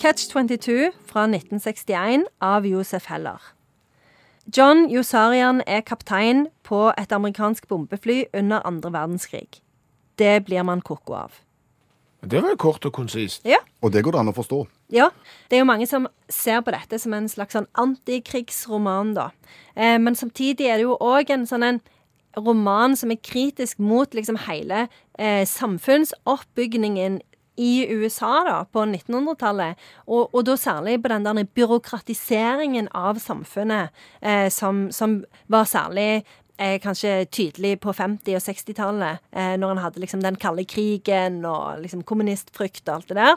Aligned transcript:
Catch 0.00 0.30
22 0.32 0.92
fra 1.04 1.26
1961 1.26 2.22
av 2.40 2.66
Josef 2.66 3.04
Heller. 3.06 3.40
John 4.56 4.86
Josarian 4.88 5.60
er 5.66 5.82
kaptein 5.84 6.46
på 6.64 6.86
et 6.96 7.12
amerikansk 7.12 7.68
bombefly 7.68 8.22
under 8.32 8.64
andre 8.64 8.94
verdenskrig. 8.94 9.60
Det 10.16 10.46
blir 10.46 10.64
man 10.64 10.80
ko-ko 10.80 11.18
av. 11.18 11.36
Det 12.24 12.40
var 12.40 12.54
jo 12.54 12.56
kort 12.56 12.88
og 12.88 12.96
konsist. 12.96 13.44
Ja. 13.44 13.60
Og 13.84 13.92
det 13.92 14.00
går 14.06 14.16
det 14.16 14.22
an 14.22 14.32
å 14.32 14.36
forstå. 14.40 14.62
Ja, 14.88 15.10
det 15.50 15.58
er 15.58 15.66
jo 15.66 15.68
mange 15.68 15.86
som 15.86 16.08
ser 16.32 16.64
på 16.64 16.72
dette 16.72 16.96
som 16.98 17.12
en 17.12 17.28
slags 17.28 17.58
sånn 17.58 17.68
antikrigsroman, 17.76 19.12
da. 19.20 19.30
Eh, 19.76 19.98
men 20.00 20.16
samtidig 20.16 20.64
er 20.64 20.80
det 20.80 20.88
jo 20.88 20.96
òg 20.96 21.28
en 21.36 21.44
sånn 21.44 21.66
en 21.74 21.84
roman 22.40 22.96
som 22.96 23.12
er 23.12 23.20
kritisk 23.20 23.76
mot 23.84 24.16
liksom 24.16 24.40
hele 24.48 24.86
eh, 25.18 25.44
samfunnsoppbyggingen 25.44 27.20
i 27.56 27.86
USA 27.90 28.44
da, 28.46 28.56
på 28.72 28.84
1900-tallet, 28.86 29.78
og, 30.06 30.34
og, 30.34 30.44
da 30.46 30.56
særlig 30.56 30.98
på 31.02 31.10
den 31.12 31.26
der 31.26 31.42
byråkratiseringen 31.44 32.88
av 32.96 33.20
samfunnet, 33.22 33.90
eh, 34.22 34.48
som, 34.52 34.88
som, 34.94 35.20
var 35.50 35.66
særlig 35.68 36.24
kanskje 36.82 37.24
tydelig 37.32 37.78
på 37.80 37.92
50- 37.96 38.36
og 38.36 38.42
60-tallet, 38.44 39.22
eh, 39.32 39.54
når 39.56 39.74
han 39.74 39.82
hadde 39.84 40.02
liksom 40.02 40.20
den 40.22 40.36
kalde 40.36 40.64
krigen 40.68 41.40
og 41.48 41.80
liksom 41.80 42.02
kommunistfrykt 42.04 42.88
og 42.88 42.94
alt 42.94 43.08
det 43.08 43.16
der. 43.16 43.34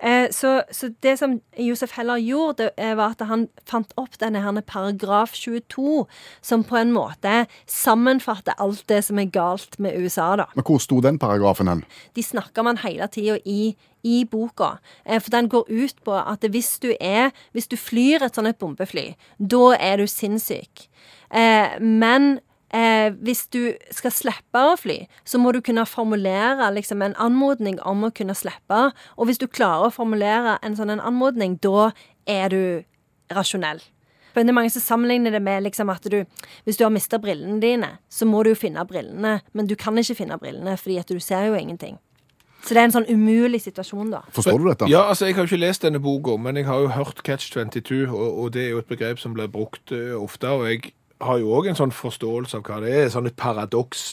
Eh, 0.00 0.26
så, 0.32 0.54
så, 0.72 0.92
det 1.04 1.18
som 1.20 1.38
Josef 1.58 1.92
Heller 1.98 2.16
gjorde, 2.22 2.64
det, 2.64 2.70
eh, 2.78 2.96
var 2.96 3.12
at 3.16 3.26
han 3.28 3.48
fant 3.68 3.92
opp 4.00 4.16
denne 4.20 4.40
her 4.40 4.60
paragraf 4.66 5.36
22, 5.36 6.06
som 6.40 6.64
på 6.64 6.80
en 6.80 6.92
måte 6.94 7.46
sammenfatter 7.66 8.56
alt 8.58 8.86
det 8.88 9.02
som 9.04 9.20
er 9.20 9.30
galt 9.32 9.78
med 9.78 9.98
USA, 9.98 10.32
da. 10.36 10.48
Men 10.56 10.66
hvor 10.66 10.80
sto 10.80 11.00
den 11.04 11.20
paragrafen 11.20 11.68
hen? 11.68 11.84
De 12.16 12.24
snakker 12.24 12.64
man 12.64 12.80
hele 12.84 13.08
tida 13.12 13.38
i 13.44 13.74
i 14.02 14.24
boka. 14.26 14.78
Eh, 15.06 15.20
for 15.22 15.30
den 15.30 15.48
går 15.48 15.68
ut 15.70 16.00
på 16.04 16.14
at 16.18 16.42
hvis 16.50 16.78
du 16.82 16.92
er 17.00 17.30
Hvis 17.52 17.68
du 17.68 17.76
flyr 17.76 18.22
et 18.22 18.34
sånt 18.34 18.58
bombefly, 18.58 19.14
da 19.38 19.76
er 19.78 19.96
du 19.96 20.06
sinnssyk. 20.06 20.88
Eh, 21.30 21.78
men 21.80 22.40
eh, 22.74 23.12
hvis 23.24 23.46
du 23.52 23.74
skal 23.94 24.14
slippe 24.14 24.64
å 24.72 24.76
fly, 24.80 25.02
så 25.28 25.40
må 25.40 25.52
du 25.54 25.60
kunne 25.64 25.86
formulere 25.88 26.70
liksom, 26.74 27.02
en 27.04 27.16
anmodning 27.20 27.80
om 27.88 28.06
å 28.06 28.12
kunne 28.14 28.36
slippe. 28.38 28.84
Og 29.16 29.28
hvis 29.28 29.40
du 29.42 29.48
klarer 29.48 29.88
å 29.88 29.94
formulere 29.94 30.58
en 30.62 30.76
sånn 30.78 30.92
en 30.94 31.02
anmodning, 31.02 31.58
da 31.62 31.90
er 32.28 32.52
du 32.52 32.62
rasjonell. 33.32 33.82
Men 34.32 34.48
det 34.48 34.52
er 34.52 34.56
mange 34.56 34.72
som 34.72 34.84
sammenligner 34.84 35.34
det 35.34 35.42
med 35.44 35.66
liksom, 35.66 35.90
at 35.92 36.06
du, 36.08 36.22
hvis 36.64 36.78
du 36.80 36.86
har 36.86 36.92
mista 36.94 37.20
brillene 37.20 37.60
dine, 37.60 37.90
så 38.08 38.28
må 38.28 38.42
du 38.42 38.52
jo 38.52 38.62
finne 38.62 38.84
brillene, 38.88 39.40
men 39.52 39.68
du 39.68 39.76
kan 39.76 39.98
ikke 39.98 40.16
finne 40.22 40.40
brillene 40.40 40.78
fordi 40.80 40.96
at 41.02 41.12
du 41.12 41.20
ser 41.20 41.50
jo 41.50 41.58
ingenting. 41.58 41.98
Så 42.62 42.76
det 42.76 42.80
er 42.80 42.86
en 42.86 42.94
sånn 42.94 43.08
umulig 43.10 43.58
situasjon, 43.64 44.12
da. 44.12 44.20
Forstår 44.32 44.60
du 44.60 44.68
dette? 44.68 44.88
Ja, 44.90 45.08
altså 45.10 45.26
Jeg 45.26 45.34
har 45.34 45.42
jo 45.42 45.50
ikke 45.50 45.64
lest 45.64 45.82
denne 45.82 45.98
boka, 46.02 46.36
men 46.38 46.56
jeg 46.56 46.68
har 46.68 46.84
jo 46.84 46.92
hørt 46.94 47.24
Catch 47.26 47.50
22, 47.50 48.06
og, 48.06 48.38
og 48.38 48.52
det 48.54 48.68
er 48.68 48.76
jo 48.76 48.82
et 48.84 48.90
begrep 48.90 49.18
som 49.18 49.34
blir 49.34 49.50
brukt 49.50 49.90
uh, 49.90 50.14
ofte. 50.22 50.48
og 50.48 50.68
jeg 50.70 50.92
har 51.22 51.38
jo 51.40 51.52
òg 51.56 51.70
en 51.70 51.78
sånn 51.78 51.94
forståelse 51.94 52.58
av 52.58 52.66
hva 52.66 52.80
det 52.82 52.92
er. 52.98 53.08
Sånn 53.12 53.30
et 53.30 53.38
paradoks. 53.38 54.12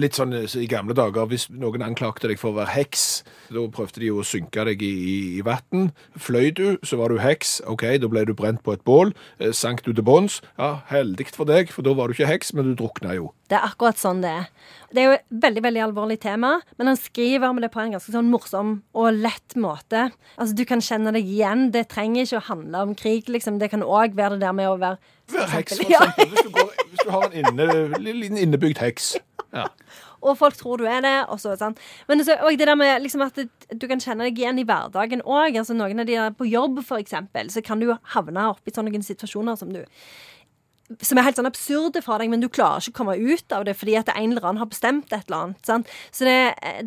Litt 0.00 0.16
sånn 0.16 0.32
så 0.48 0.62
i 0.62 0.68
gamle 0.70 0.94
dager, 0.96 1.26
hvis 1.28 1.50
noen 1.52 1.84
anklagte 1.84 2.30
deg 2.30 2.40
for 2.40 2.54
å 2.54 2.62
være 2.62 2.72
heks, 2.72 3.02
da 3.52 3.66
prøvde 3.68 4.00
de 4.00 4.08
jo 4.08 4.22
å 4.22 4.24
synke 4.24 4.64
deg 4.70 4.80
i, 4.86 4.88
i, 4.88 5.16
i 5.36 5.42
vann. 5.44 5.90
Fløy 6.16 6.48
du, 6.56 6.64
så 6.86 6.96
var 7.00 7.12
du 7.12 7.20
heks. 7.20 7.58
OK, 7.68 7.84
da 8.00 8.08
ble 8.08 8.24
du 8.28 8.32
brent 8.36 8.62
på 8.64 8.72
et 8.72 8.84
bål. 8.88 9.12
Eh, 9.38 9.52
sank 9.56 9.84
du 9.84 9.92
til 9.92 10.06
bunns? 10.06 10.40
Ja, 10.56 10.78
heldig 10.88 11.28
for 11.36 11.48
deg, 11.48 11.72
for 11.74 11.84
da 11.84 11.92
var 11.98 12.08
du 12.08 12.16
ikke 12.16 12.30
heks, 12.30 12.54
men 12.56 12.70
du 12.70 12.76
drukna 12.80 13.18
jo. 13.18 13.30
Det 13.52 13.58
er 13.58 13.68
akkurat 13.68 14.00
sånn 14.00 14.22
det 14.24 14.32
er. 14.32 14.46
Det 14.92 15.00
er 15.02 15.06
jo 15.10 15.16
et 15.18 15.24
veldig 15.44 15.62
veldig 15.64 15.82
alvorlig 15.86 16.18
tema, 16.22 16.54
men 16.78 16.88
han 16.88 16.96
skriver 17.00 17.52
om 17.52 17.60
det 17.60 17.68
på 17.72 17.82
en 17.82 17.92
ganske 17.96 18.12
sånn 18.14 18.30
morsom 18.32 18.78
og 18.96 19.18
lett 19.18 19.56
måte. 19.60 20.08
Altså, 20.38 20.56
Du 20.56 20.64
kan 20.68 20.80
kjenne 20.84 21.12
deg 21.12 21.28
igjen. 21.28 21.68
Det 21.74 21.88
trenger 21.92 22.24
ikke 22.24 22.40
å 22.40 22.48
handle 22.48 22.86
om 22.86 22.94
krig, 22.96 23.28
liksom. 23.28 23.60
Det 23.60 23.68
kan 23.72 23.84
òg 23.84 24.16
være 24.16 24.38
det 24.38 24.46
der 24.46 24.56
med 24.56 24.72
å 24.72 24.78
være 24.80 25.00
Vær 25.32 25.48
heks, 25.48 25.76
for 25.78 25.84
eksempel. 25.84 26.28
Hvis, 26.32 26.44
du 26.44 26.50
går, 26.52 26.72
hvis, 26.90 27.04
du 27.06 27.10
har 27.12 27.28
en 27.28 27.36
inne, 27.40 27.66
liten 28.04 28.40
innebygd 28.40 28.82
heks. 28.82 29.14
Ja. 29.52 29.68
Og 30.22 30.38
folk 30.38 30.54
tror 30.58 30.78
du 30.78 30.86
er 30.86 31.02
det. 31.04 31.16
Og 31.34 31.40
så, 31.42 31.56
sånn. 31.58 31.74
Men 32.06 32.22
så, 32.22 32.36
og 32.46 32.54
det 32.54 32.68
der 32.68 32.78
med 32.78 33.02
liksom 33.02 33.24
at 33.24 33.40
du 33.42 33.86
kan 33.90 33.98
kjenne 33.98 34.28
deg 34.28 34.38
igjen 34.38 34.60
i 34.62 34.66
hverdagen 34.68 35.24
òg. 35.26 35.56
Altså, 35.58 35.74
noen 35.74 35.98
av 35.98 36.06
de 36.06 36.14
der 36.14 36.36
på 36.38 36.46
jobb, 36.46 36.78
for 36.86 37.02
eksempel, 37.02 37.50
så 37.50 37.58
kan 37.66 37.82
du 37.82 37.88
havne 38.14 38.44
oppi 38.52 38.70
sånne 38.70 39.02
situasjoner 39.02 39.58
som 39.58 39.72
du 39.74 39.80
som 41.00 41.18
er 41.18 41.26
helt 41.26 41.38
sånn 41.38 41.48
absurde 41.48 42.02
fra 42.04 42.18
deg, 42.20 42.30
men 42.32 42.42
du 42.42 42.48
klarer 42.52 42.82
ikke 42.82 42.92
å 42.94 42.98
komme 43.00 43.16
ut 43.16 43.54
av 43.54 43.64
det 43.66 43.74
fordi 43.78 43.94
at 44.00 44.10
en 44.12 44.34
eller 44.34 44.44
annen 44.44 44.62
har 44.62 44.70
bestemt 44.70 45.12
et 45.12 45.28
eller 45.28 45.38
annet. 45.38 45.60
Sant? 45.66 45.92
Så 46.14 46.26
det, 46.28 46.36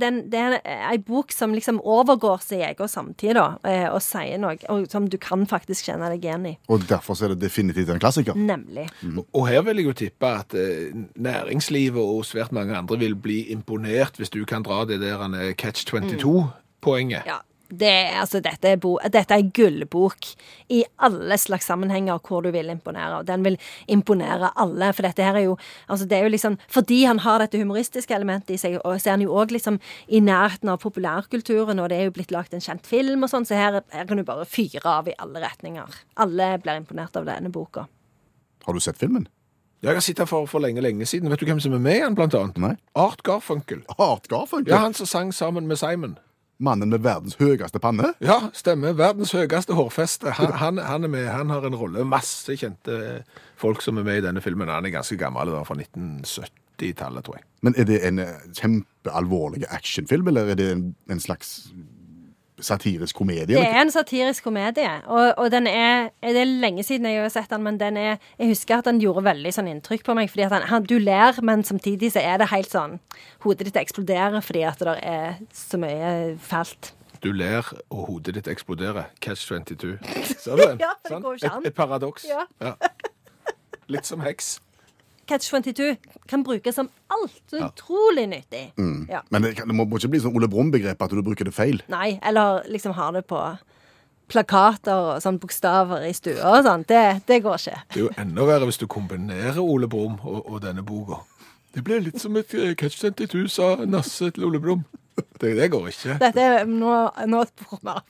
den, 0.02 0.22
det 0.34 0.42
er 0.42 0.58
ei 0.92 0.98
bok 1.02 1.34
som 1.36 1.56
liksom 1.56 1.80
overgår 1.82 2.44
sin 2.44 2.64
egen 2.68 2.92
samtid 2.92 3.36
da, 3.40 3.48
eh, 3.68 3.88
og 3.90 4.02
sier 4.04 4.42
noe 4.42 4.58
og 4.72 4.86
som 4.92 5.10
du 5.12 5.18
kan 5.22 5.46
faktisk 5.50 5.90
kjenne 5.90 6.10
deg 6.14 6.28
igjen 6.28 6.50
i. 6.52 6.54
Og 6.72 6.86
derfor 6.90 7.18
er 7.24 7.34
det 7.34 7.42
definitivt 7.46 7.92
en 7.94 8.02
klassiker? 8.02 8.38
Nemlig. 8.38 8.88
Mm. 9.02 9.24
Og 9.26 9.50
her 9.50 9.66
vil 9.68 9.82
jeg 9.82 9.90
jo 9.90 9.98
tippe 10.06 10.32
at 10.44 10.56
eh, 10.60 10.94
næringslivet 11.16 12.02
og 12.02 12.26
svært 12.28 12.54
mange 12.56 12.76
andre 12.78 13.00
vil 13.02 13.18
bli 13.18 13.42
imponert 13.56 14.20
hvis 14.20 14.34
du 14.34 14.44
kan 14.50 14.66
dra 14.66 14.84
det 14.88 15.02
der 15.04 15.54
catch 15.60 15.88
22-poenget. 15.90 17.26
Ja. 17.28 17.42
Det, 17.80 17.94
altså, 18.22 18.42
dette, 18.44 18.72
er 18.76 18.82
bo, 18.82 18.96
dette 19.12 19.36
er 19.36 19.50
gullbok 19.56 20.30
i 20.74 20.82
alle 21.06 21.38
slags 21.42 21.68
sammenhenger 21.70 22.20
hvor 22.26 22.46
du 22.46 22.52
vil 22.56 22.72
imponere. 22.74 23.20
Og 23.20 23.28
den 23.28 23.46
vil 23.46 23.58
imponere 23.92 24.52
alle. 24.62 24.92
For 24.96 25.08
dette 25.08 25.26
her 25.26 25.40
er 25.40 25.48
jo 25.48 25.58
altså 25.92 26.08
det 26.10 26.20
er 26.20 26.28
jo 26.28 26.34
liksom, 26.36 26.58
Fordi 26.72 27.04
han 27.06 27.20
har 27.26 27.44
dette 27.44 27.60
humoristiske 27.62 28.16
elementet 28.16 28.56
i 28.56 28.60
seg, 28.62 28.80
og 28.84 29.00
så 29.00 29.12
er 29.12 29.18
han 29.18 29.26
jo 29.26 29.36
òg 29.36 29.54
liksom 29.56 29.80
i 30.08 30.22
nærheten 30.24 30.72
av 30.72 30.82
populærkulturen, 30.84 31.80
og 31.80 31.90
det 31.92 32.00
er 32.00 32.10
jo 32.10 32.16
blitt 32.18 32.34
lagd 32.34 32.54
en 32.56 32.64
kjent 32.64 32.88
film 32.88 33.26
og 33.26 33.32
sånn, 33.32 33.48
så 33.48 33.58
her, 33.60 33.82
her 33.94 34.10
kan 34.10 34.20
du 34.20 34.26
bare 34.28 34.48
fyre 34.50 34.84
av 35.00 35.10
i 35.10 35.16
alle 35.22 35.44
retninger. 35.44 36.02
Alle 36.22 36.56
blir 36.64 36.82
imponert 36.82 37.18
av 37.20 37.28
denne 37.28 37.52
boka. 37.54 37.88
Har 38.66 38.74
du 38.74 38.82
sett 38.82 38.98
filmen? 38.98 39.28
Jeg 39.86 39.94
har 39.94 40.02
sett 40.02 40.18
den 40.18 40.30
for, 40.30 40.48
for 40.50 40.64
lenge 40.64 40.82
lenge 40.82 41.06
siden. 41.06 41.30
Vet 41.30 41.44
du 41.44 41.46
hvem 41.46 41.60
som 41.62 41.76
er 41.78 41.82
med 41.84 42.00
i 42.00 42.02
den, 42.02 42.16
blant 42.18 42.34
annet? 42.34 42.58
Nei. 42.62 42.72
Art 42.98 43.22
Garfunkel. 43.28 43.84
Art 44.02 44.30
Garfunkel? 44.32 44.72
Ja, 44.74 44.82
Han 44.82 44.96
som 44.98 45.06
sang 45.06 45.34
sammen 45.36 45.68
med 45.68 45.78
Simon. 45.78 46.16
Mannen 46.64 46.90
med 46.90 47.04
verdens 47.04 47.36
høyeste 47.40 47.82
panne? 47.84 48.14
Ja, 48.24 48.38
stemmer. 48.56 48.96
Verdens 48.96 49.34
høyeste 49.36 49.76
hårfeste. 49.76 50.32
Han, 50.38 50.54
han, 50.62 50.80
han, 50.80 51.04
er 51.04 51.12
med. 51.12 51.28
Han 51.28 51.52
har 51.52 51.68
en 51.68 51.76
rolle. 51.76 52.06
Masse 52.08 52.56
kjente 52.56 53.24
folk 53.60 53.84
som 53.84 54.00
er 54.00 54.08
med 54.08 54.22
i 54.22 54.26
denne 54.28 54.44
filmen. 54.44 54.72
Han 54.72 54.88
er 54.88 54.96
ganske 54.96 55.18
gammel, 55.20 55.52
da, 55.52 55.66
fra 55.68 55.76
1970-tallet, 55.82 57.28
tror 57.28 57.42
jeg. 57.42 57.48
Men 57.66 57.76
er 57.82 57.90
det 57.90 58.00
en 58.08 58.24
eh, 58.24 58.48
kjempealvorlig 58.56 59.68
actionfilm, 59.68 60.32
eller 60.32 60.54
er 60.54 60.60
det 60.60 60.72
en, 60.72 60.88
en 61.12 61.24
slags 61.24 61.58
satirisk 62.64 63.18
komedie? 63.18 63.56
Det 63.56 63.64
er 63.64 63.82
en 63.82 63.92
satirisk 63.92 64.46
komedie, 64.48 64.92
og, 65.06 65.34
og 65.38 65.52
den 65.52 65.68
er 65.68 66.10
Det 66.22 66.42
er 66.42 66.46
lenge 66.46 66.84
siden 66.84 67.08
jeg 67.10 67.22
har 67.22 67.32
sett 67.34 67.50
den, 67.52 67.64
men 67.64 67.80
den 67.80 67.98
er 67.98 68.18
Jeg 68.40 68.52
husker 68.54 68.78
at 68.80 68.86
den 68.90 69.02
gjorde 69.04 69.26
veldig 69.26 69.54
sånn 69.54 69.70
inntrykk 69.72 70.06
på 70.08 70.16
meg, 70.18 70.30
fordi 70.32 70.48
at 70.48 70.56
han, 70.56 70.68
han, 70.72 70.84
du 70.88 70.98
ler, 71.00 71.40
men 71.44 71.64
samtidig 71.64 72.14
så 72.16 72.24
er 72.24 72.40
det 72.42 72.52
helt 72.54 72.72
sånn 72.72 73.00
Hodet 73.44 73.68
ditt 73.70 73.82
eksploderer 73.82 74.42
fordi 74.46 74.64
at 74.68 74.80
det 74.80 75.00
er 75.04 75.42
så 75.54 75.80
mye 75.82 76.36
fælt. 76.42 76.94
Du 77.24 77.32
ler, 77.34 77.66
og 77.90 78.06
hodet 78.06 78.36
ditt 78.36 78.48
eksploderer. 78.52 79.08
Catch 79.22 79.48
22. 79.48 79.98
Ser 80.44 80.56
du 80.56 80.62
den? 80.62 80.84
ja, 80.84 80.92
det 81.08 81.22
går 81.24 81.40
ikke 81.40 81.52
an. 81.52 81.64
Et, 81.64 81.72
et 81.72 81.76
paradoks. 81.76 82.26
Ja. 82.30 82.46
ja. 82.62 82.76
Litt 83.90 84.06
som 84.06 84.22
heks. 84.22 84.60
Catch 85.26 85.50
22 85.50 85.96
kan 86.30 86.44
brukes 86.46 86.76
som 86.76 86.90
alt. 87.08 87.42
Så 87.50 87.62
ja. 87.62 87.70
utrolig 87.70 88.28
nyttig. 88.30 88.66
Mm. 88.78 89.08
Ja. 89.10 89.24
Men 89.30 89.42
det, 89.42 89.56
det, 89.62 89.76
må 89.76 89.88
ikke 89.98 90.12
bli 90.14 90.22
sånn 90.24 90.36
Ole 90.38 90.50
Brumm-begrep 90.52 91.02
at 91.02 91.14
du 91.14 91.24
bruker 91.26 91.50
det 91.50 91.56
feil. 91.56 91.82
Nei, 91.92 92.18
eller 92.26 92.66
liksom 92.72 92.96
har 92.98 93.16
det 93.16 93.26
på 93.30 93.42
plakater 94.32 94.96
og 94.96 95.22
sånn 95.22 95.38
bokstaver 95.42 96.06
i 96.08 96.14
stua 96.18 96.58
og 96.58 96.66
sånn. 96.66 96.86
Det, 96.90 97.04
det, 97.30 97.40
går 97.46 97.62
ikke. 97.62 97.80
Det 97.94 98.02
er 98.02 98.06
jo 98.08 98.12
enda 98.22 98.50
verre 98.50 98.70
hvis 98.70 98.82
du 98.82 98.88
kombinerer 98.90 99.62
Ole 99.62 99.90
Brumm 99.92 100.18
og, 100.24 100.44
og 100.46 100.62
denne 100.66 100.86
boka. 100.86 101.22
Det 101.76 101.84
blir 101.86 102.06
litt 102.06 102.22
som 102.22 102.38
et 102.40 102.54
eh, 102.56 102.74
Catch 102.80 103.02
22, 103.04 103.48
sa 103.52 103.74
Nasse 103.86 104.32
til 104.34 104.48
Ole 104.48 104.62
Brumm. 104.64 104.86
Det, 105.40 105.52
det, 105.58 105.68
går 105.72 105.90
ikke. 105.92 106.16
Dette 106.20 106.44
er 106.44 106.68
nå, 106.68 106.92
nå, 107.28 107.42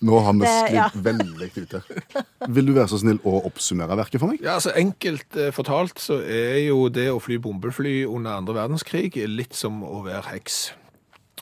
nå 0.05 0.19
har 0.25 0.35
vi 0.37 0.45
sklidd 0.49 0.75
ja. 0.77 0.85
veldig 1.07 1.47
ut 1.55 1.73
her. 1.73 2.23
Vil 2.53 2.69
du 2.69 2.73
være 2.75 2.91
så 2.91 2.99
snill 3.01 3.19
å 3.25 3.39
oppsummere 3.49 3.97
verket 3.97 4.21
for 4.21 4.31
meg? 4.31 4.43
Ja, 4.45 4.59
altså 4.59 4.73
Enkelt 4.77 5.37
eh, 5.37 5.51
fortalt 5.53 6.01
så 6.01 6.19
er 6.21 6.59
jo 6.67 6.85
det 6.93 7.07
å 7.11 7.19
fly 7.21 7.39
bombefly 7.41 7.95
under 8.05 8.39
andre 8.39 8.57
verdenskrig 8.59 9.15
litt 9.29 9.57
som 9.57 9.81
å 9.85 10.03
være 10.05 10.35
heks. 10.35 10.59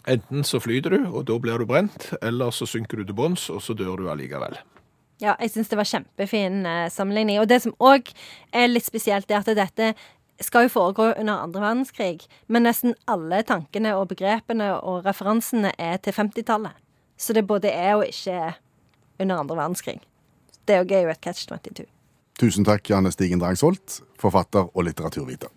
Enten 0.09 0.43
så 0.47 0.59
flyter 0.63 0.97
du, 0.97 1.01
og 1.11 1.27
da 1.29 1.37
blir 1.39 1.59
du 1.59 1.67
brent, 1.67 2.09
eller 2.21 2.51
så 2.55 2.67
synker 2.67 2.99
du 2.99 3.07
til 3.07 3.19
bunns, 3.19 3.49
og 3.51 3.61
så 3.63 3.75
dør 3.77 4.01
du 4.01 4.09
allikevel. 4.11 4.57
Ja, 5.23 5.37
jeg 5.39 5.53
syns 5.53 5.69
det 5.71 5.79
var 5.79 5.87
kjempefin 5.87 6.65
eh, 6.67 6.89
sammenligning. 6.91 7.39
Og 7.39 7.47
det 7.47 7.61
som 7.63 7.75
òg 7.83 8.11
er 8.51 8.71
litt 8.71 8.87
spesielt, 8.87 9.31
er 9.31 9.39
at 9.43 9.55
dette 9.55 9.93
skal 10.43 10.67
jo 10.67 10.73
foregå 10.73 11.09
under 11.13 11.43
andre 11.45 11.61
verdenskrig, 11.61 12.27
men 12.47 12.65
nesten 12.67 12.95
alle 13.07 13.41
tankene 13.47 13.95
og 13.97 14.09
begrepene 14.11 14.69
og 14.75 15.05
referansene 15.07 15.73
er 15.77 15.97
til 16.03 16.15
50-tallet. 16.15 16.75
Så 17.17 17.33
det 17.33 17.47
både 17.47 17.71
er 17.71 17.95
og 17.95 18.07
ikke 18.07 18.31
er 18.31 18.59
under 19.19 19.43
andre 19.43 19.57
verdenskrig. 19.57 19.99
Det 20.67 20.75
er 20.75 21.03
jo 21.03 21.09
et 21.11 21.21
catch 21.21 21.47
22. 21.47 21.85
Tusen 22.39 22.65
takk, 22.65 22.89
Janne 22.89 23.11
Stigen 23.13 23.41
Drangsholt, 23.41 24.01
forfatter 24.19 24.71
og 24.73 24.87
litteraturviter. 24.87 25.51